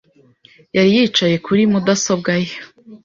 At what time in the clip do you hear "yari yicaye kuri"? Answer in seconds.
0.75-1.61